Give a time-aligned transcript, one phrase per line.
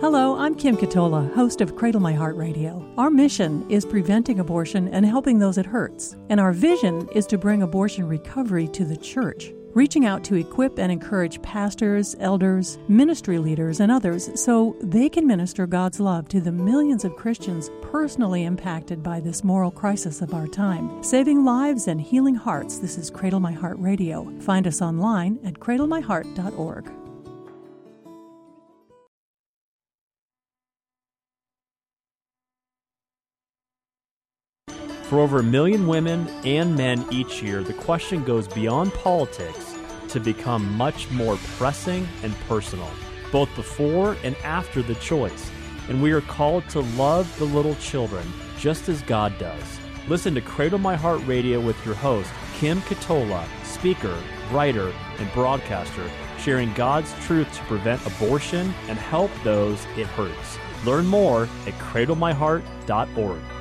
[0.00, 2.90] Hello, I'm Kim Ketola, host of Cradle My Heart Radio.
[2.96, 6.16] Our mission is preventing abortion and helping those it hurts.
[6.30, 10.78] And our vision is to bring abortion recovery to the church, reaching out to equip
[10.78, 16.40] and encourage pastors, elders, ministry leaders, and others so they can minister God's love to
[16.40, 21.02] the millions of Christians personally impacted by this moral crisis of our time.
[21.02, 24.32] Saving lives and healing hearts, this is Cradle My Heart Radio.
[24.40, 26.99] Find us online at cradlemyheart.org.
[35.10, 39.74] For over a million women and men each year, the question goes beyond politics
[40.06, 42.88] to become much more pressing and personal,
[43.32, 45.50] both before and after the choice.
[45.88, 48.24] And we are called to love the little children
[48.56, 49.80] just as God does.
[50.06, 54.16] Listen to Cradle My Heart Radio with your host, Kim Ketola, speaker,
[54.52, 60.56] writer, and broadcaster, sharing God's truth to prevent abortion and help those it hurts.
[60.86, 63.59] Learn more at cradlemyheart.org.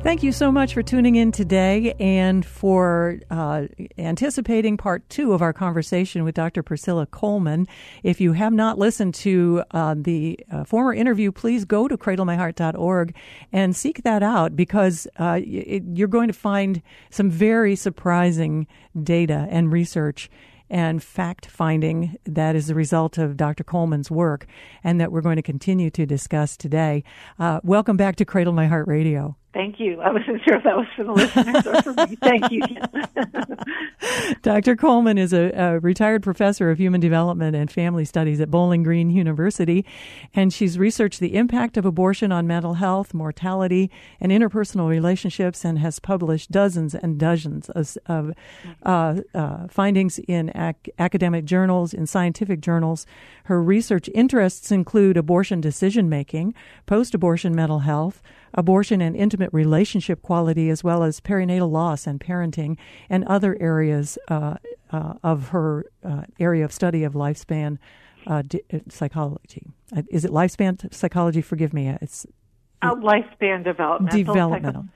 [0.00, 3.66] Thank you so much for tuning in today and for uh,
[3.98, 6.62] anticipating part two of our conversation with Dr.
[6.62, 7.66] Priscilla Coleman.
[8.04, 13.14] If you have not listened to uh, the uh, former interview, please go to cradlemyheart.org
[13.52, 18.68] and seek that out because uh, it, you're going to find some very surprising
[19.02, 20.30] data and research
[20.70, 23.64] and fact finding that is the result of Dr.
[23.64, 24.46] Coleman's work
[24.84, 27.02] and that we're going to continue to discuss today.
[27.38, 29.36] Uh, welcome back to Cradle My Heart Radio.
[29.58, 30.00] Thank you.
[30.00, 32.14] I wasn't sure if that was for the listeners or for me.
[32.22, 32.62] Thank you.
[34.42, 34.76] Dr.
[34.76, 39.10] Coleman is a, a, retired professor of human development and family studies at Bowling Green
[39.10, 39.84] University,
[40.32, 45.80] and she's researched the impact of abortion on mental health, mortality, and interpersonal relationships, and
[45.80, 48.32] has published dozens and dozens of, of
[48.84, 53.06] uh, uh, findings in ac- academic journals, in scientific journals.
[53.46, 56.54] Her research interests include abortion decision making,
[56.86, 58.22] post abortion mental health,
[58.54, 62.76] abortion and intimate relationship quality, as well as perinatal loss and parenting,
[63.10, 64.54] and other areas uh,
[64.90, 67.78] uh, of her uh, area of study of lifespan
[68.26, 69.66] uh, di- uh, psychology.
[69.96, 71.40] Uh, is it lifespan psychology?
[71.42, 71.88] Forgive me.
[72.00, 72.26] It's
[72.82, 74.12] lifespan development.
[74.12, 74.86] Developmental.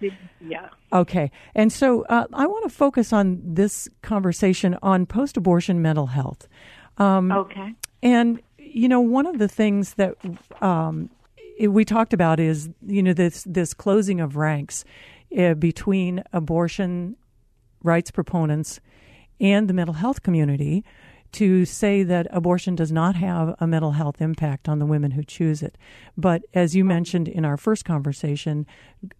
[0.41, 0.69] Yeah.
[0.93, 1.31] Okay.
[1.55, 6.47] And so I want to focus on this conversation on post abortion mental health.
[6.99, 7.75] Um, okay.
[8.03, 10.15] And, you know, one of the things that
[10.61, 11.11] um,
[11.61, 14.85] we talked about is you know this this closing of ranks
[15.39, 17.17] uh, between abortion
[17.83, 18.81] rights proponents
[19.41, 20.85] and the mental health community
[21.33, 25.25] to say that abortion does not have a mental health impact on the women who
[25.25, 25.77] choose it.
[26.17, 28.67] But as you mentioned in our first conversation,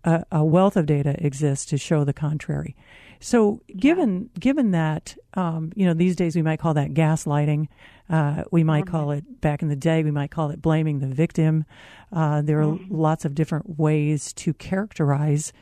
[0.05, 2.77] a, a wealth of data exists to show the contrary.
[3.19, 7.69] So, given given that, um, you know, these days we might call that gaslighting.
[8.11, 10.03] Uh, we might call it back in the day.
[10.03, 11.65] We might call it blaming the victim.
[12.13, 12.95] Uh, there are mm-hmm.
[12.95, 15.53] lots of different ways to characterize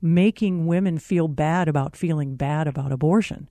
[0.00, 3.48] making women feel bad about feeling bad about abortion.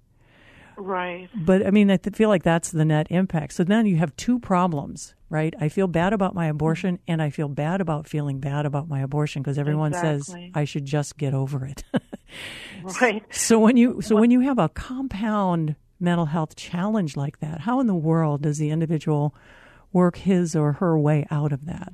[0.80, 1.30] Right.
[1.36, 3.54] But I mean, I feel like that's the net impact.
[3.54, 5.54] So then you have two problems, right?
[5.60, 7.12] I feel bad about my abortion, mm-hmm.
[7.12, 10.46] and I feel bad about feeling bad about my abortion because everyone exactly.
[10.46, 11.84] says I should just get over it.
[13.02, 13.24] right.
[13.30, 17.82] So when you so when you have a compound mental health challenge like that, how
[17.82, 19.36] in the world does the individual
[19.92, 21.92] work his or her way out of that?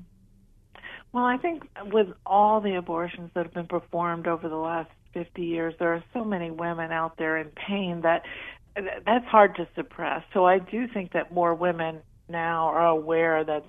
[1.12, 5.42] Well, I think with all the abortions that have been performed over the last 50
[5.42, 8.24] years, there are so many women out there in pain that
[8.76, 10.24] that's hard to suppress.
[10.34, 13.64] So I do think that more women now are aware that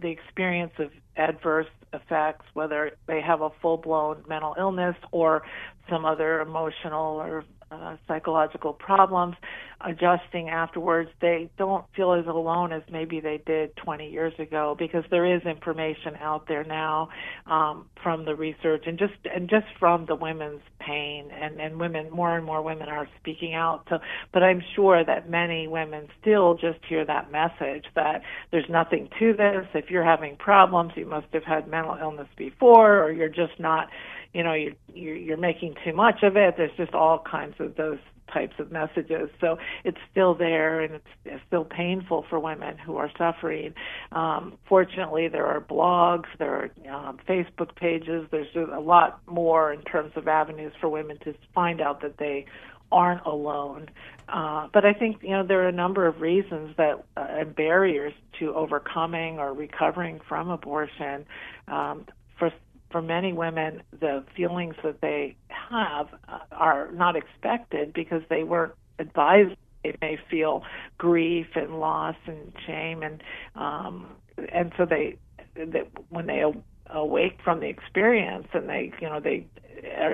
[0.00, 5.42] the experience of adverse effects, whether they have a full blown mental illness or
[5.90, 9.36] some other emotional or uh, psychological problems,
[9.84, 15.04] adjusting afterwards, they don't feel as alone as maybe they did 20 years ago because
[15.10, 17.08] there is information out there now
[17.46, 22.10] um, from the research and just and just from the women's pain and and women
[22.10, 23.84] more and more women are speaking out.
[23.88, 23.98] So,
[24.32, 29.32] but I'm sure that many women still just hear that message that there's nothing to
[29.32, 29.66] this.
[29.74, 33.88] If you're having problems, you must have had mental illness before, or you're just not
[34.32, 37.98] you know you're you're making too much of it there's just all kinds of those
[38.32, 42.96] types of messages so it's still there and it's, it's still painful for women who
[42.96, 43.74] are suffering
[44.12, 49.82] um, fortunately there are blogs there are um, facebook pages there's a lot more in
[49.82, 52.46] terms of avenues for women to find out that they
[52.92, 53.88] aren't alone.
[54.28, 57.56] Uh, but I think you know there are a number of reasons that uh, and
[57.56, 61.26] barriers to overcoming or recovering from abortion.
[61.68, 62.06] Um,
[62.38, 62.52] for
[62.92, 68.74] for many women, the feelings that they have uh, are not expected because they weren't
[68.98, 69.56] advised.
[69.82, 70.62] They may feel
[70.98, 73.22] grief and loss and shame, and
[73.56, 74.06] um,
[74.52, 75.16] and so they
[75.56, 76.44] that when they
[76.90, 79.46] awake from the experience and they you know they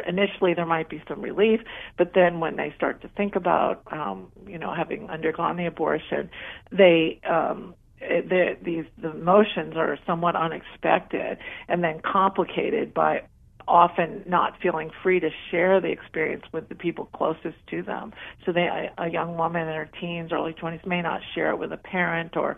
[0.09, 1.61] initially there might be some relief
[1.99, 6.31] but then when they start to think about um you know having undergone the abortion
[6.73, 13.23] they um the, these the emotions are somewhat unexpected and then complicated by
[13.69, 18.13] often not feeling free to share the experience with the people closest to them.
[18.45, 21.59] So they, a, a young woman in her teens, early 20s may not share it
[21.59, 22.57] with a parent or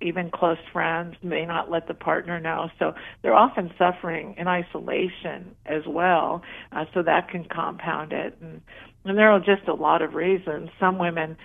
[0.00, 2.70] even close friends, may not let the partner know.
[2.78, 6.42] So they're often suffering in isolation as well.
[6.70, 8.38] Uh, so that can compound it.
[8.40, 8.62] And,
[9.04, 10.70] and there are just a lot of reasons.
[10.78, 11.36] Some women,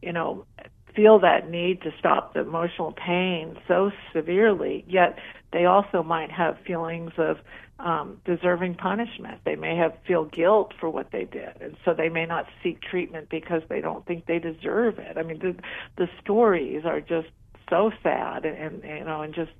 [0.00, 0.46] you know,
[0.94, 5.18] feel that need to stop the emotional pain so severely, yet
[5.52, 7.38] they also might have feelings of
[7.78, 9.40] um, deserving punishment.
[9.44, 12.80] They may have feel guilt for what they did, and so they may not seek
[12.80, 15.18] treatment because they don't think they deserve it.
[15.18, 15.56] I mean, the
[15.96, 17.28] the stories are just
[17.68, 19.50] so sad and, and you know and just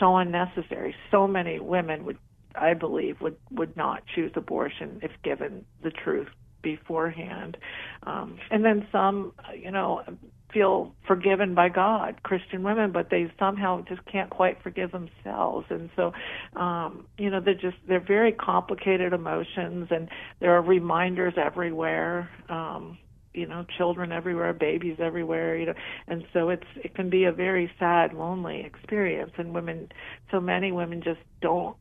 [0.00, 0.94] so unnecessary.
[1.10, 2.18] So many women would,
[2.54, 6.28] I believe, would would not choose abortion if given the truth
[6.62, 7.56] beforehand.
[8.02, 10.02] Um, and then some, you know,
[10.52, 15.66] feel forgiven by God, Christian women, but they somehow just can't quite forgive themselves.
[15.70, 16.12] And so,
[16.58, 20.08] um, you know, they're just they're very complicated emotions, and
[20.40, 22.30] there are reminders everywhere.
[22.48, 22.98] Um,
[23.34, 25.74] you know, children everywhere, babies everywhere, you know,
[26.08, 29.90] and so it's it can be a very sad, lonely experience, and women,
[30.30, 31.76] so many women just don't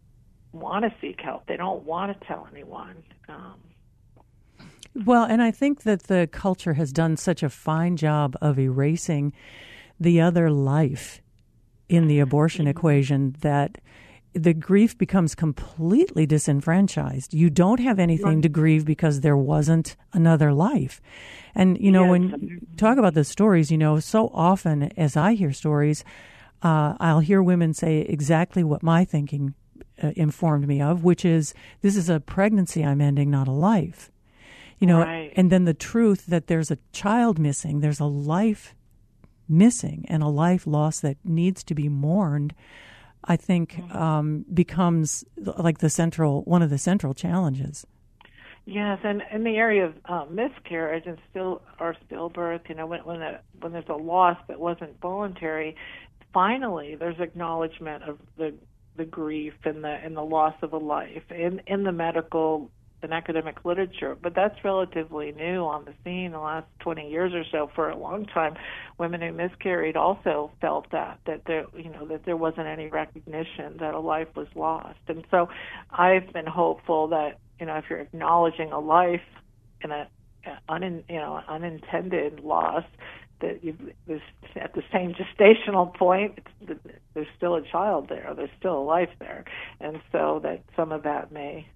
[0.51, 1.47] want to seek help.
[1.47, 3.03] They don't want to tell anyone.
[3.29, 3.55] Um,
[5.03, 9.33] well, and I think that the culture has done such a fine job of erasing
[9.99, 11.21] the other life
[11.89, 12.77] in the abortion mm-hmm.
[12.77, 13.77] equation that
[14.33, 17.33] the grief becomes completely disenfranchised.
[17.33, 21.01] You don't have anything to grieve because there wasn't another life.
[21.53, 22.09] And, you know, yes.
[22.11, 26.03] when you talk about the stories, you know, so often as I hear stories,
[26.61, 29.53] uh, I'll hear women say exactly what my thinking
[30.03, 34.11] uh, informed me of, which is this is a pregnancy I'm ending, not a life
[34.79, 35.33] you know right.
[35.35, 38.75] and then the truth that there's a child missing there's a life
[39.47, 42.53] missing and a life lost that needs to be mourned
[43.23, 43.97] i think mm-hmm.
[43.97, 45.23] um, becomes
[45.57, 47.85] like the central one of the central challenges
[48.65, 52.99] yes and in the area of uh, miscarriage and still or stillbirth you know when
[53.01, 55.75] when, a, when there's a loss that wasn't voluntary
[56.33, 58.53] finally there's acknowledgement of the
[58.97, 62.71] the grief and the and the loss of a life in in the medical
[63.05, 67.43] in academic literature, but that's relatively new on the scene the last 20 years or
[67.51, 67.71] so.
[67.73, 68.55] For a long time,
[68.97, 73.77] women who miscarried also felt that that there, you know, that there wasn't any recognition
[73.79, 74.99] that a life was lost.
[75.07, 75.47] And so,
[75.91, 79.21] I've been hopeful that you know if you're acknowledging a life
[79.81, 80.07] in a
[80.69, 82.83] un, you know unintended loss
[83.41, 83.75] that you
[84.07, 84.21] there's
[84.55, 86.39] at the same gestational point
[87.13, 89.43] there's still a child there there's still a life there
[89.79, 91.67] and so that some of that may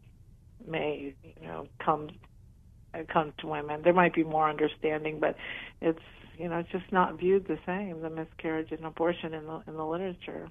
[0.67, 2.09] may you know come
[3.11, 3.81] come to women.
[3.83, 5.35] There might be more understanding, but
[5.81, 5.99] it's
[6.37, 9.75] you know it's just not viewed the same the miscarriage and abortion in the in
[9.75, 10.49] the literature.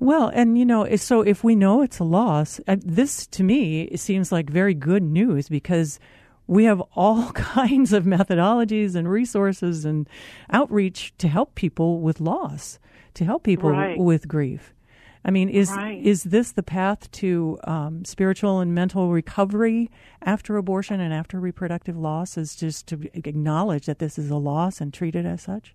[0.00, 4.00] Well, and you know, so if we know it's a loss, this to me it
[4.00, 6.00] seems like very good news because
[6.46, 10.08] we have all kinds of methodologies and resources and
[10.50, 12.78] outreach to help people with loss,
[13.14, 13.98] to help people right.
[13.98, 14.74] with grief.
[15.24, 16.04] I mean, is right.
[16.04, 21.96] is this the path to um, spiritual and mental recovery after abortion and after reproductive
[21.96, 22.36] loss?
[22.36, 25.74] Is just to acknowledge that this is a loss and treat it as such?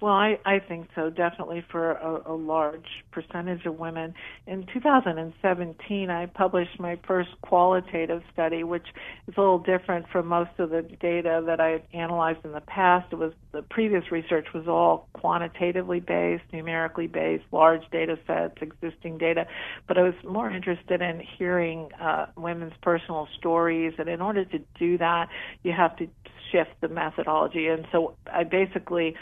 [0.00, 4.12] Well, I, I think so, definitely for a, a large percentage of women.
[4.46, 8.86] In 2017, I published my first qualitative study, which
[9.28, 13.12] is a little different from most of the data that I analyzed in the past.
[13.12, 19.18] It was the previous research was all quantitatively based, numerically based, large data sets, existing
[19.18, 19.46] data.
[19.86, 24.58] But I was more interested in hearing uh, women's personal stories, and in order to
[24.76, 25.28] do that,
[25.62, 26.08] you have to
[26.50, 27.68] shift the methodology.
[27.68, 29.14] And so I basically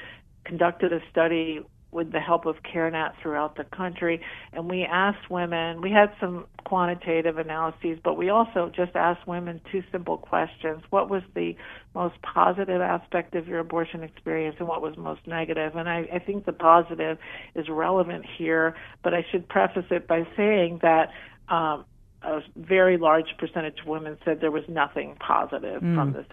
[0.44, 1.60] conducted a study
[1.92, 4.20] with the help of CareNet throughout the country,
[4.54, 5.82] and we asked women.
[5.82, 11.10] We had some quantitative analyses, but we also just asked women two simple questions: What
[11.10, 11.54] was the
[11.94, 15.76] most positive aspect of your abortion experience, and what was most negative?
[15.76, 17.18] And I, I think the positive
[17.54, 21.10] is relevant here, but I should preface it by saying that
[21.48, 21.84] um,
[22.24, 25.94] a very large percentage of women said there was nothing positive mm.
[25.94, 26.26] from this.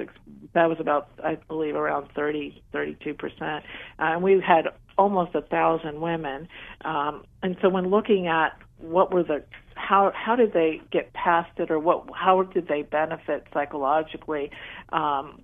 [0.53, 3.63] That was about, I believe, around 30, 32 percent.
[3.99, 4.65] Uh, and we had
[4.97, 6.47] almost a thousand women.
[6.81, 9.43] Um, and so, when looking at what were the
[9.75, 14.51] how how did they get past it, or what how did they benefit psychologically?
[14.89, 15.41] Um,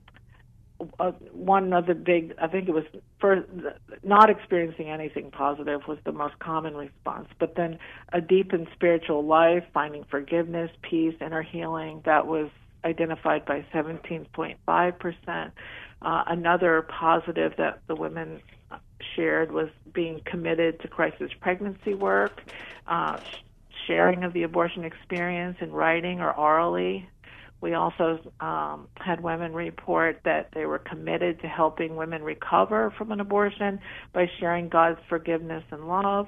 [0.99, 2.83] uh, one of the big, I think it was
[3.19, 3.45] for
[4.03, 7.27] not experiencing anything positive was the most common response.
[7.39, 7.79] But then
[8.11, 12.49] a deepened spiritual life, finding forgiveness, peace, inner healing, that was
[12.83, 15.53] identified by 17.5 percent.
[16.01, 18.41] Uh, another positive that the women
[19.15, 22.41] shared was being committed to crisis pregnancy work,
[22.87, 23.19] uh,
[23.87, 27.07] sharing of the abortion experience in writing or orally,
[27.61, 33.11] we also um, had women report that they were committed to helping women recover from
[33.11, 33.79] an abortion
[34.13, 36.27] by sharing God's forgiveness and love.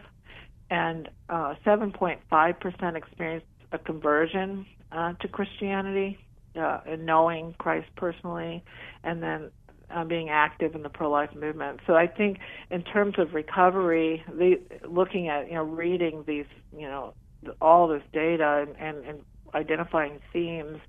[0.69, 6.17] And uh, 7.5% experienced a conversion uh, to Christianity
[6.55, 8.63] uh, and knowing Christ personally,
[9.03, 9.51] and then
[9.93, 11.79] uh, being active in the pro-life movement.
[11.87, 12.39] So I think,
[12.71, 17.13] in terms of recovery, the, looking at you know reading these you know
[17.61, 19.19] all this data and, and, and
[19.53, 20.79] identifying themes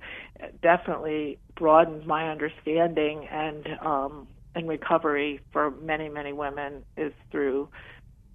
[0.62, 7.68] definitely broadened my understanding and um, and recovery for many many women is through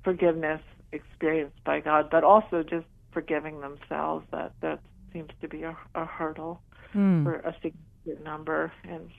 [0.03, 0.61] forgiveness
[0.91, 4.25] experienced by God, but also just forgiving themselves.
[4.31, 4.79] That that
[5.11, 6.61] seems to be a, a hurdle
[6.95, 7.23] mm.
[7.23, 9.09] for a significant number and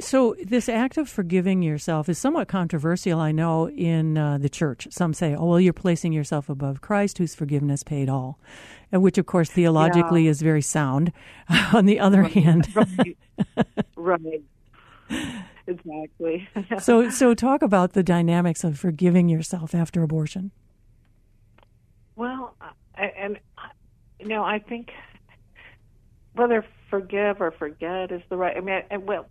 [0.00, 4.88] so, this act of forgiving yourself is somewhat controversial, I know, in uh, the church.
[4.90, 8.38] Some say, oh, well, you're placing yourself above Christ, whose forgiveness paid all,
[8.90, 10.30] which, of course, theologically yeah.
[10.30, 11.12] is very sound.
[11.72, 12.32] On the other right.
[12.32, 13.16] hand, right.
[13.96, 14.42] right.
[15.66, 16.48] Exactly.
[16.80, 20.50] so, so talk about the dynamics of forgiving yourself after abortion.
[22.16, 22.56] Well,
[22.96, 23.38] and
[24.18, 24.90] you know, I think
[26.34, 28.56] whether forgive or forget is the right.
[28.56, 29.26] I mean, and well,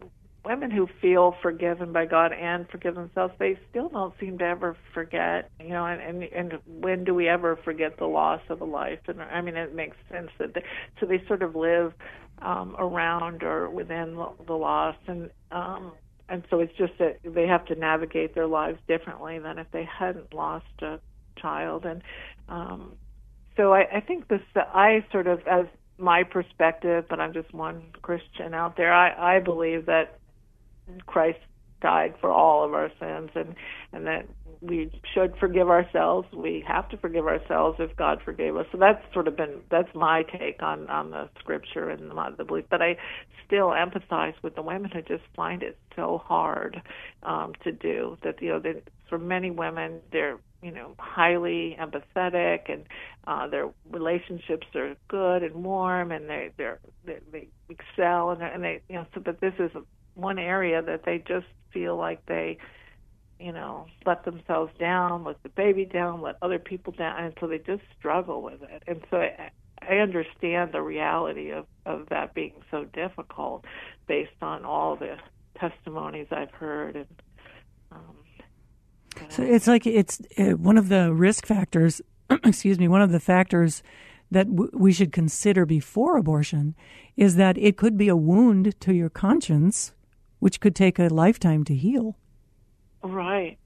[0.46, 4.76] women who feel forgiven by God and forgive themselves, they still don't seem to ever
[4.94, 5.50] forget.
[5.60, 9.00] You know, and and, and when do we ever forget the loss of a life?
[9.08, 10.64] And I mean, it makes sense that they,
[11.00, 11.94] so they sort of live
[12.42, 15.94] um, around or within the, loss, and um,
[16.30, 19.88] and so it's just that they have to navigate their lives differently than if they
[20.00, 21.00] hadn't lost a
[21.40, 22.02] child, and
[22.50, 22.94] um,
[23.56, 25.66] so I, I think this I sort of as
[25.98, 28.94] my perspective, but I'm just one Christian out there.
[28.94, 30.20] I, I believe that
[31.06, 31.40] Christ
[31.82, 33.54] died for all of our sins and
[33.92, 34.26] and that
[34.62, 36.28] we should forgive ourselves.
[36.34, 38.66] We have to forgive ourselves if God forgave us.
[38.72, 42.46] So that's sort of been that's my take on on the scripture and the, the
[42.46, 42.66] belief.
[42.70, 42.96] But I
[43.46, 46.82] still empathize with the women who just find it so hard
[47.24, 48.18] um, to do.
[48.24, 52.86] That you know, that for many women, they're you know highly empathetic and
[53.28, 58.64] uh, their relationships are good and warm and they they're, they they excel and, and
[58.64, 59.06] they you know.
[59.14, 59.82] So, but this is a
[60.16, 62.58] one area that they just feel like they
[63.40, 67.48] you know let themselves down let the baby down let other people down and so
[67.48, 68.84] they just struggle with it.
[68.88, 69.50] And so i,
[69.82, 73.66] I understand the reality of of that being so difficult
[74.08, 75.18] based on all the
[75.60, 77.22] testimonies i've heard and
[77.92, 78.16] um
[79.30, 82.02] so it's like it's uh, one of the risk factors
[82.44, 83.84] excuse me one of the factors
[84.32, 86.76] that we should consider before abortion
[87.16, 89.92] is that it could be a wound to your conscience
[90.44, 92.18] which could take a lifetime to heal.
[93.02, 93.58] Right.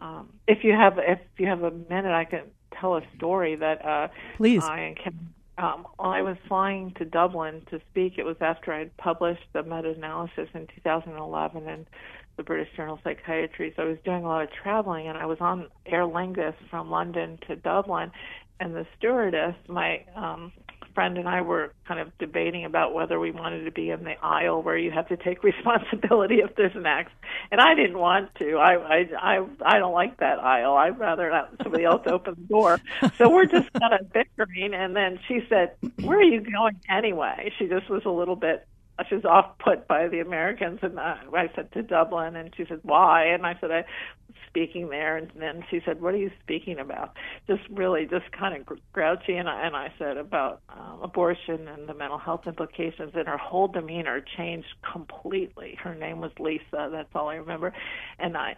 [0.00, 2.44] Um, if you have if you have a minute, I can
[2.80, 4.08] tell a story that uh,
[4.38, 4.64] please.
[4.64, 5.34] I can.
[5.58, 8.14] Um, I was flying to Dublin to speak.
[8.16, 11.86] It was after I had published the meta-analysis in 2011 in
[12.38, 13.74] the British Journal of Psychiatry.
[13.76, 16.90] So I was doing a lot of traveling, and I was on Aer Lingus from
[16.90, 18.10] London to Dublin.
[18.58, 20.52] And the stewardess, my um,
[20.94, 24.14] friend and I were kind of debating about whether we wanted to be in the
[24.22, 27.20] aisle where you have to take responsibility if there's an accident.
[27.50, 28.56] And I didn't want to.
[28.56, 30.74] I I I I don't like that aisle.
[30.74, 32.80] I'd rather let somebody else open the door.
[33.18, 34.74] So we're just kind of bickering.
[34.74, 35.72] And then she said,
[36.02, 38.66] "Where are you going anyway?" She just was a little bit
[39.08, 42.64] she was off put by the Americans, and uh, I said to Dublin, and she
[42.68, 46.18] said why, and I said I was speaking there, and then she said what are
[46.18, 47.16] you speaking about?
[47.46, 51.88] Just really just kind of grouchy, and I, and I said about um, abortion and
[51.88, 55.76] the mental health implications, and her whole demeanor changed completely.
[55.82, 57.72] Her name was Lisa, that's all I remember,
[58.18, 58.56] and I,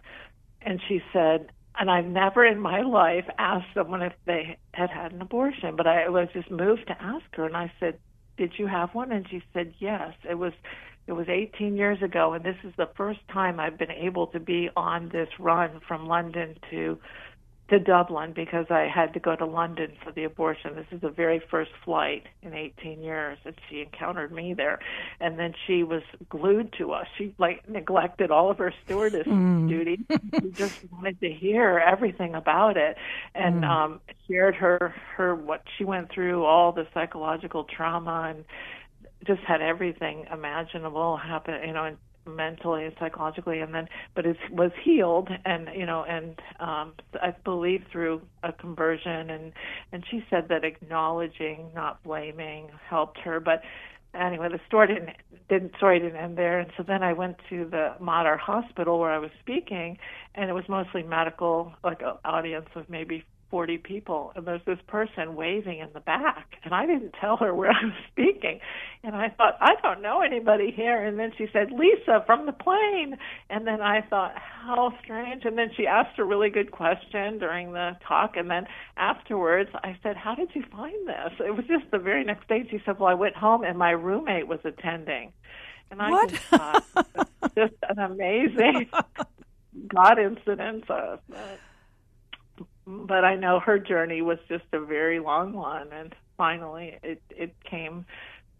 [0.61, 1.51] and she said.
[1.77, 5.85] And I've never in my life asked someone if they had had an abortion, but
[5.85, 7.45] I was just moved to ask her.
[7.45, 7.99] And I said,
[8.37, 9.11] did you have one?
[9.11, 10.13] And she said, yes.
[10.29, 10.53] It was
[11.07, 14.39] it was 18 years ago, and this is the first time I've been able to
[14.39, 16.97] be on this run from London to
[17.69, 20.75] to Dublin because I had to go to London for the abortion.
[20.75, 24.79] This is the very first flight in 18 years, and she encountered me there.
[25.19, 27.07] And then she was glued to us.
[27.17, 29.67] She like neglected all of her stewardess mm.
[29.67, 29.99] duties.
[30.41, 32.97] she just wanted to hear everything about it,
[33.33, 33.67] and mm.
[33.67, 38.45] um, shared her her what she went through, all the psychological trauma, and
[39.25, 41.55] just had everything imaginable happen.
[41.65, 46.03] You know, and mentally and psychologically and then but it was healed and you know
[46.07, 49.53] and um i believe through a conversion and
[49.91, 53.61] and she said that acknowledging not blaming helped her but
[54.13, 55.09] anyway the story didn't
[55.49, 56.59] didn't story didn't end there.
[56.59, 59.97] And so then i went to the Mater hospital where i was speaking
[60.35, 63.23] and it was mostly medical like an audience of maybe
[63.55, 67.55] 40 people and there's this person waving in the back and I didn't tell her
[67.55, 68.59] where I was speaking.
[69.01, 71.01] And I thought I don't know anybody here.
[71.01, 73.15] And then she said Lisa from the plane.
[73.49, 75.45] And then I thought how strange.
[75.45, 78.35] And then she asked a really good question during the talk.
[78.35, 78.65] And then
[78.97, 81.31] afterwards I said how did you find this?
[81.39, 83.91] It was just the very next day she said well I went home and my
[83.91, 85.31] roommate was attending.
[85.91, 86.29] And I what?
[86.29, 86.83] just thought
[87.55, 88.89] just an amazing
[89.87, 91.15] God incident uh,
[92.87, 97.55] but I know her journey was just a very long one, and finally it it
[97.63, 98.05] came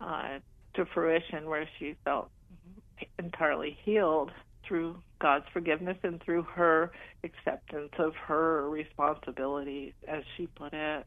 [0.01, 0.39] uh,
[0.75, 2.29] to fruition where she felt
[3.19, 4.31] entirely healed
[4.67, 6.91] through God's forgiveness and through her
[7.23, 11.05] acceptance of her responsibility, as she put it.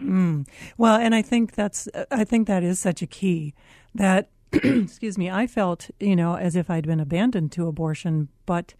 [0.00, 0.46] Mm.
[0.76, 3.54] Well, and I think that's I think that is such a key
[3.94, 8.74] that excuse me, I felt, you know, as if I'd been abandoned to abortion, but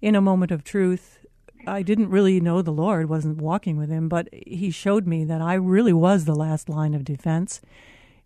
[0.00, 1.25] in a moment of truth,
[1.66, 5.40] I didn't really know the Lord, wasn't walking with Him, but He showed me that
[5.42, 7.60] I really was the last line of defense.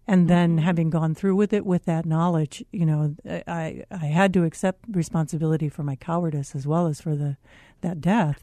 [0.07, 0.65] And then, Mm-hmm.
[0.65, 3.15] having gone through with it, with that knowledge, you know,
[3.47, 7.37] I I had to accept responsibility for my cowardice as well as for the
[7.83, 8.43] that death.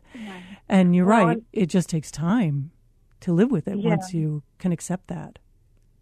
[0.69, 2.71] And you're Well, right; it just takes time
[3.19, 3.89] to live with it Yeah.
[3.89, 5.39] once you can accept that.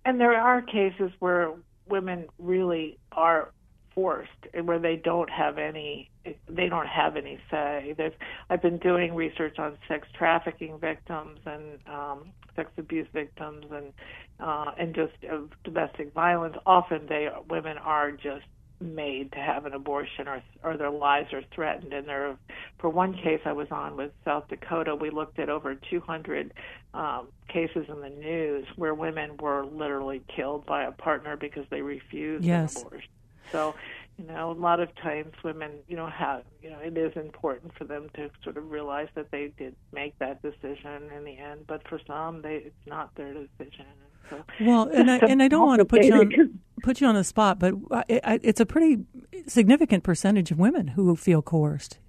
[0.04, 1.52] And there are cases where
[1.88, 3.52] women really are
[3.96, 6.10] forced, and where they don't have any
[6.50, 7.96] they don't have any say.
[7.98, 8.14] There's,
[8.50, 13.94] I've been doing research on sex trafficking victims and um, sex abuse victims and
[14.40, 16.58] uh, and just of domestic violence.
[16.66, 18.46] Often they women are just
[18.82, 22.36] made to have an abortion or or their lives are threatened and there
[22.78, 26.54] for one case I was on with South Dakota we looked at over 200
[26.94, 31.82] um, cases in the news where women were literally killed by a partner because they
[31.82, 32.76] refused Yes.
[32.76, 33.10] an abortion
[33.52, 33.76] so
[34.18, 37.74] you know a lot of times women you know have you know it is important
[37.78, 41.66] for them to sort of realize that they did make that decision in the end
[41.68, 43.86] but for some they it's not their decision
[44.30, 47.16] so Well, and I and I don't want to put you on put you on
[47.16, 49.06] the spot, but I, I, it's a pretty
[49.48, 52.00] significant percentage of women who feel coerced,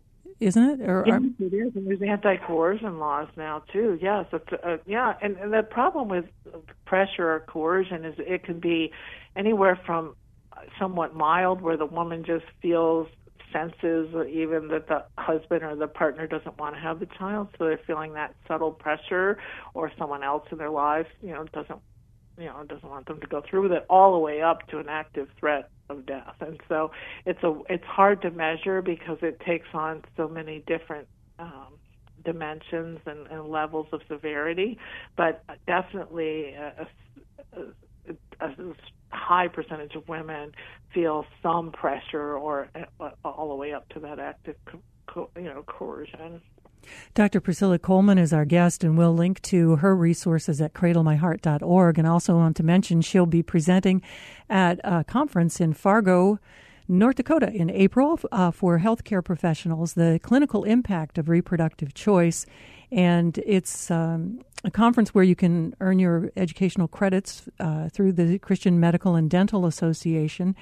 [0.41, 0.89] isn't it?
[0.89, 3.99] Or, Yes, or it is, and there's anti-coercion laws now too.
[4.01, 6.27] Yes, it's uh, yeah, and, and the problem with
[6.85, 8.93] pressure or coercion is it can be
[9.35, 10.15] anywhere from
[10.79, 13.09] somewhat mild, where the woman just feels
[13.53, 17.65] senses even that the husband or the partner doesn't want to have the child, so
[17.65, 19.39] they're feeling that subtle pressure,
[19.75, 21.81] or someone else in their lives, you know, doesn't
[22.39, 24.79] you know doesn't want them to go through with it all the way up to
[24.79, 26.35] an active threat of death.
[26.41, 26.91] And so
[27.25, 31.79] it's a it's hard to measure because it takes on so many different um,
[32.25, 34.79] dimensions and, and levels of severity
[35.17, 36.87] but definitely a,
[37.57, 38.75] a, a, a
[39.11, 40.53] high percentage of women
[40.93, 42.69] feel some pressure or
[43.01, 44.57] uh, all the way up to that active
[45.07, 46.41] co- you know coercion
[47.15, 47.41] Dr.
[47.41, 51.99] Priscilla Coleman is our guest, and we'll link to her resources at cradlemyheart.org.
[51.99, 54.03] And also want to mention she'll be presenting
[54.49, 56.39] at a conference in Fargo,
[56.89, 62.47] North Dakota in April uh, for healthcare professionals, the clinical impact of reproductive choice.
[62.97, 68.39] And it's um, a conference where you can earn your educational credits uh, through the
[68.39, 70.57] Christian Medical and Dental Association.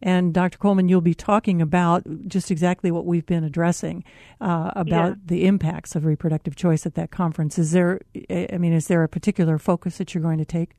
[0.00, 0.56] And Dr.
[0.56, 4.04] Coleman, you'll be talking about just exactly what we've been addressing
[4.40, 5.14] uh, about Yeah.
[5.26, 7.58] the impacts of reproductive choice at that conference.
[7.58, 8.00] Is there,
[8.30, 10.70] I mean, is there a particular focus that you're going to take?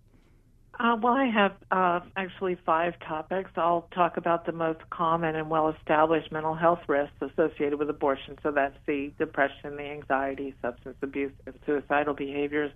[0.82, 3.52] Uh, well, I have uh, actually five topics.
[3.56, 8.36] I'll talk about the most common and well established mental health risks associated with abortion.
[8.42, 12.72] So that's the depression, the anxiety, substance abuse, and suicidal behaviors.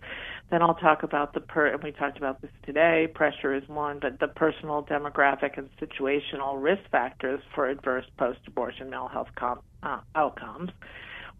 [0.52, 3.98] Then I'll talk about the, per- and we talked about this today, pressure is one,
[4.00, 9.62] but the personal, demographic, and situational risk factors for adverse post abortion mental health com-
[9.82, 10.70] uh, outcomes.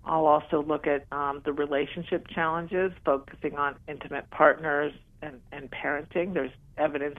[0.04, 4.94] I'll also look at um, the relationship challenges, focusing on intimate partners
[5.26, 6.34] and, and parenting.
[6.34, 7.18] There's evidence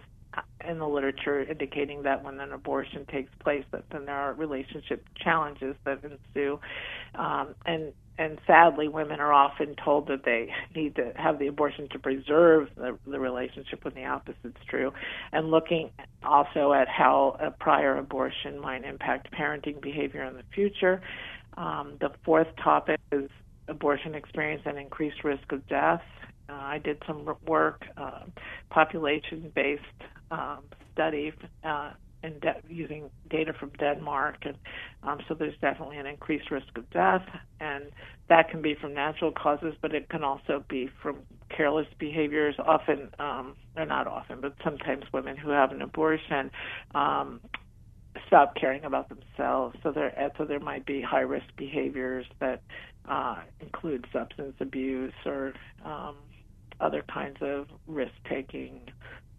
[0.68, 5.06] in the literature indicating that when an abortion takes place, that then there are relationship
[5.16, 6.60] challenges that ensue,
[7.14, 11.88] um, and and sadly, women are often told that they need to have the abortion
[11.90, 14.92] to preserve the, the relationship when the opposite's true,
[15.32, 15.90] and looking
[16.24, 21.02] also at how a prior abortion might impact parenting behavior in the future.
[21.56, 23.30] Um, the fourth topic is
[23.68, 26.02] abortion experience and increased risk of death.
[26.48, 28.20] Uh, I did some work, uh,
[28.70, 29.82] population based
[30.30, 31.32] um, study
[31.64, 34.56] uh, in de- using data from Denmark, and
[35.02, 37.22] um, so there's definitely an increased risk of death,
[37.60, 37.84] and
[38.28, 41.18] that can be from natural causes, but it can also be from
[41.54, 42.54] careless behaviors.
[42.58, 46.50] Often, um, or not often, but sometimes women who have an abortion
[46.94, 47.40] um,
[48.26, 49.76] stop caring about themselves.
[49.82, 52.62] So there, so there might be high risk behaviors that
[53.08, 55.52] uh, include substance abuse or
[55.84, 56.16] um,
[56.80, 58.80] other kinds of risk taking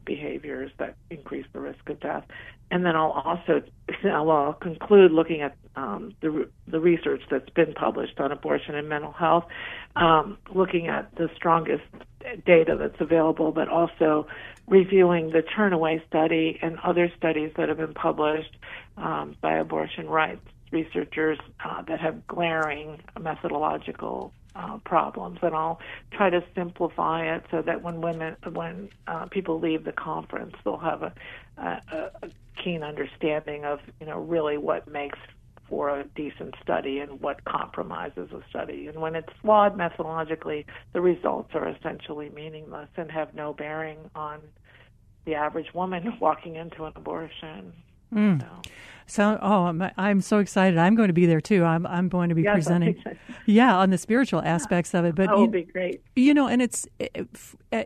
[0.06, 2.24] behaviors that increase the risk of death.
[2.72, 3.62] And then I'll also
[4.06, 9.12] I'll conclude looking at um, the the research that's been published on abortion and mental
[9.12, 9.46] health,
[9.96, 11.84] um, looking at the strongest
[12.46, 14.28] data that's available, but also
[14.68, 18.58] reviewing the Turnaway study and other studies that have been published
[18.98, 25.80] um, by abortion rights researchers uh, that have glaring methodological uh, problems, and I'll
[26.12, 30.78] try to simplify it so that when women, when uh, people leave the conference, they'll
[30.78, 31.14] have a,
[31.58, 32.30] a, a
[32.64, 35.20] keen understanding of you know really what makes
[35.70, 38.88] for a decent study and what compromises a study.
[38.88, 44.40] And when it's flawed methodologically, the results are essentially meaningless and have no bearing on
[45.26, 47.74] the average woman walking into an abortion.
[48.14, 48.42] Mm.
[48.42, 48.72] So.
[49.10, 50.78] So, oh, I'm, I'm so excited.
[50.78, 51.64] I'm going to be there too.
[51.64, 53.02] I'm I'm going to be yes, presenting,
[53.46, 55.16] yeah, on the spiritual aspects of it.
[55.16, 56.02] But that would be great.
[56.18, 56.86] You know, and it's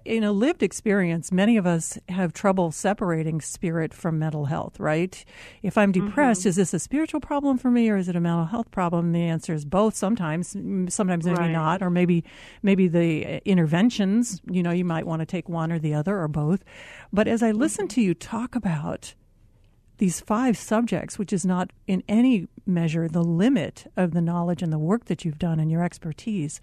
[0.04, 1.32] in a lived experience.
[1.32, 4.80] Many of us have trouble separating spirit from mental health.
[4.80, 5.24] Right?
[5.62, 6.50] If I'm depressed, mm-hmm.
[6.50, 9.12] is this a spiritual problem for me, or is it a mental health problem?
[9.12, 9.96] The answer is both.
[9.96, 10.50] Sometimes,
[10.90, 11.52] sometimes maybe right.
[11.52, 12.24] not, or maybe
[12.64, 14.42] maybe the interventions.
[14.50, 16.64] You know, you might want to take one or the other or both.
[17.14, 17.96] But as I listen mm-hmm.
[17.96, 19.14] to you talk about
[20.02, 24.74] these five subjects, which is not in any measure the limit of the knowledge and
[24.74, 26.60] the work that you've done and your expertise.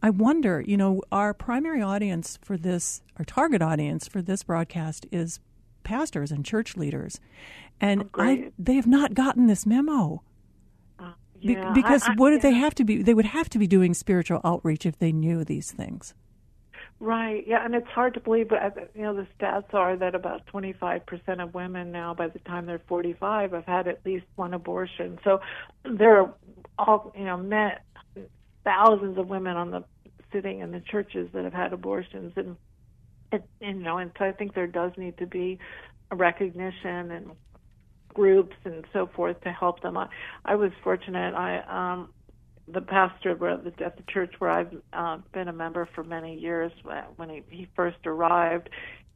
[0.00, 5.06] I wonder, you know, our primary audience for this, our target audience for this broadcast
[5.10, 5.40] is
[5.82, 7.18] pastors and church leaders.
[7.80, 10.22] And oh, I, they have not gotten this memo.
[11.00, 13.02] Uh, yeah, Be- because I, I, what did they have to be?
[13.02, 16.14] They would have to be doing spiritual outreach if they knew these things.
[17.00, 17.44] Right.
[17.46, 20.42] Yeah, and it's hard to believe, but uh, you know the stats are that about
[20.54, 21.02] 25%
[21.42, 25.18] of women now, by the time they're 45, have had at least one abortion.
[25.24, 25.40] So
[25.84, 26.34] there are
[26.78, 27.82] all you know met
[28.64, 29.84] thousands of women on the
[30.32, 32.56] sitting in the churches that have had abortions, and
[33.32, 35.58] it, you know, and so I think there does need to be
[36.12, 37.32] a recognition and
[38.14, 39.96] groups and so forth to help them.
[39.96, 40.08] I,
[40.44, 41.34] I was fortunate.
[41.34, 41.60] I
[41.98, 42.10] um
[42.72, 46.72] the pastor at the, church where I've uh, been a member for many years,
[47.16, 48.68] when he, he first arrived,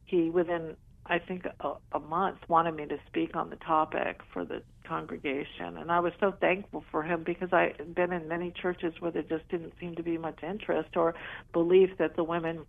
[0.05, 4.45] he within I think a, a month wanted me to speak on the topic for
[4.45, 8.51] the congregation, and I was so thankful for him because I had been in many
[8.61, 11.13] churches where there just didn't seem to be much interest or
[11.51, 12.65] belief that the women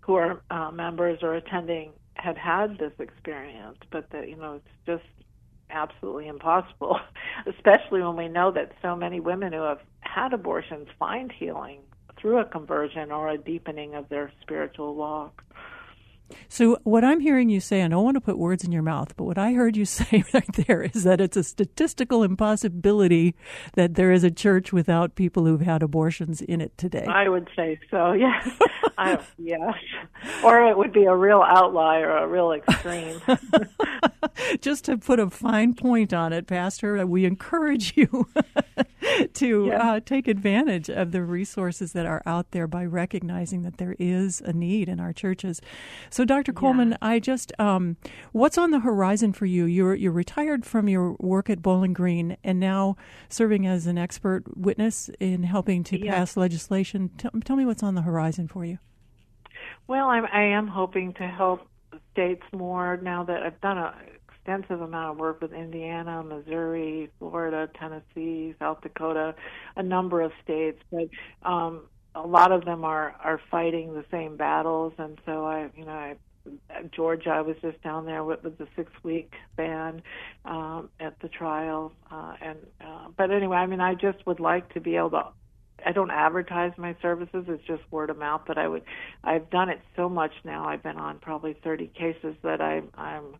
[0.00, 4.68] who are uh, members or attending had had this experience, but that you know it's
[4.86, 5.23] just
[5.70, 6.98] absolutely impossible,
[7.46, 11.80] especially when we know that so many women who have had abortions find healing
[12.18, 15.42] through a conversion or a deepening of their spiritual walk.
[16.48, 18.82] So, what I'm hearing you say, and I don't want to put words in your
[18.82, 23.34] mouth, but what I heard you say right there is that it's a statistical impossibility
[23.74, 27.06] that there is a church without people who've had abortions in it today.
[27.06, 28.48] I would say so, yes.
[28.98, 29.74] I, yes.
[30.44, 33.20] Or it would be a real outlier, a real extreme.
[34.60, 38.28] Just to put a fine point on it, Pastor, we encourage you
[39.34, 39.80] to yes.
[39.82, 44.40] uh, take advantage of the resources that are out there by recognizing that there is
[44.40, 45.60] a need in our churches.
[46.14, 46.52] So, Dr.
[46.52, 46.98] Coleman, yeah.
[47.02, 47.96] I just, um,
[48.30, 49.64] what's on the horizon for you?
[49.64, 52.96] You're you're retired from your work at Bowling Green and now
[53.28, 56.14] serving as an expert witness in helping to yeah.
[56.14, 57.10] pass legislation.
[57.18, 58.78] Tell, tell me what's on the horizon for you.
[59.88, 61.66] Well, I'm, I am hoping to help
[62.12, 63.94] states more now that I've done an
[64.28, 69.34] extensive amount of work with Indiana, Missouri, Florida, Tennessee, South Dakota,
[69.74, 70.80] a number of states.
[70.92, 71.08] But
[71.42, 75.84] um, a lot of them are are fighting the same battles, and so I, you
[75.84, 76.16] know, I,
[76.94, 80.02] Georgia, I was just down there with, with the six week ban
[80.44, 84.72] um, at the trial, uh, and uh, but anyway, I mean, I just would like
[84.74, 85.24] to be able to.
[85.86, 88.42] I don't advertise my services; it's just word of mouth.
[88.46, 88.82] But I would,
[89.22, 90.66] I've done it so much now.
[90.66, 93.36] I've been on probably 30 cases that I, I'm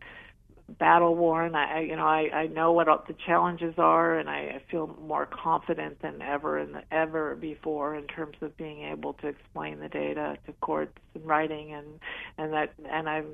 [0.67, 1.55] battle worn.
[1.55, 6.01] I, you know, I, I know what the challenges are, and I, feel more confident
[6.01, 10.53] than ever and ever before in terms of being able to explain the data to
[10.53, 11.85] courts and writing, and
[12.37, 13.25] and that and I'm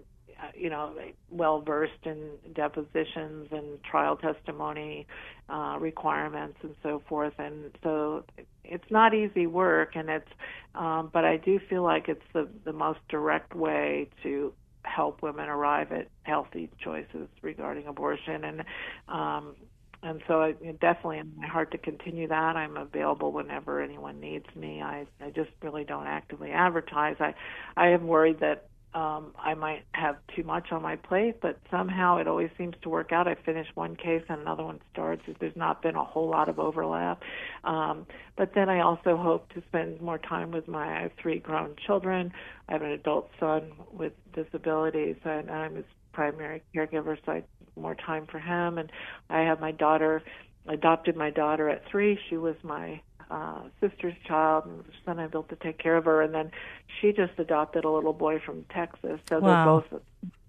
[0.55, 0.93] you know
[1.29, 5.07] well versed in depositions and trial testimony
[5.49, 8.23] uh, requirements and so forth and so
[8.63, 10.27] it's not easy work and it's
[10.75, 14.53] um, but I do feel like it's the the most direct way to
[14.85, 18.63] help women arrive at healthy choices regarding abortion and
[19.07, 19.55] um
[20.03, 22.55] and so I definitely in my heart to continue that.
[22.55, 24.81] I'm available whenever anyone needs me.
[24.81, 27.17] I I just really don't actively advertise.
[27.19, 27.35] I
[27.77, 32.17] I am worried that um, I might have too much on my plate, but somehow
[32.17, 33.27] it always seems to work out.
[33.27, 35.21] I finish one case and another one starts.
[35.39, 37.21] There's not been a whole lot of overlap.
[37.63, 41.39] Um, but then I also hope to spend more time with my I have three
[41.39, 42.33] grown children.
[42.67, 47.43] I have an adult son with disabilities, and I'm his primary caregiver, so I have
[47.77, 48.77] more time for him.
[48.77, 48.91] And
[49.29, 50.21] I have my daughter,
[50.67, 52.19] adopted my daughter at three.
[52.29, 56.21] She was my uh, sister's child, and then I built to take care of her.
[56.21, 56.51] And then
[56.99, 59.81] she just adopted a little boy from Texas, so wow.
[59.89, 60.03] they're both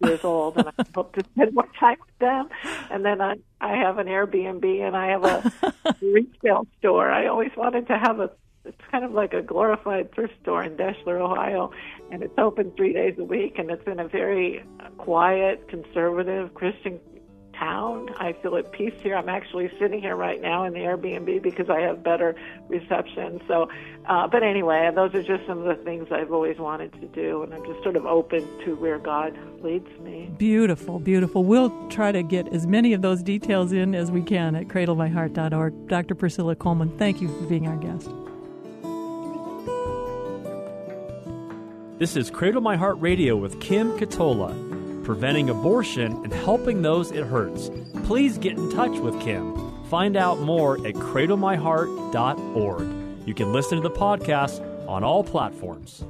[0.05, 2.49] years old, and I hope to spend more time with them.
[2.91, 7.11] And then I I have an Airbnb, and I have a retail store.
[7.11, 8.31] I always wanted to have a
[8.65, 11.73] it's kind of like a glorified thrift store in Deshler, Ohio,
[12.11, 14.65] and it's open three days a week, and it's in a very
[14.99, 17.01] quiet, conservative Christian
[17.53, 18.09] town.
[18.19, 19.17] I feel at peace here.
[19.17, 22.35] I'm actually sitting here right now in the Airbnb because I have better
[22.69, 23.41] reception.
[23.47, 23.69] So,
[24.07, 27.43] uh, but anyway, those are just some of the things I've always wanted to do,
[27.43, 30.31] and I'm just sort of open to where God leads me.
[30.37, 31.45] Beautiful, beautiful.
[31.45, 35.89] We'll try to get as many of those details in as we can at cradlemyheart.org.
[35.89, 36.15] Dr.
[36.15, 38.11] Priscilla Coleman, thank you for being our guest.
[41.99, 44.72] This is Cradle My Heart Radio with Kim Ketola
[45.05, 47.71] preventing abortion, and helping those it hurts.
[48.05, 49.85] Please get in touch with Kim.
[49.85, 52.89] Find out more at cradlemyheart.org.
[53.27, 56.05] You can listen to the podcast on all platforms.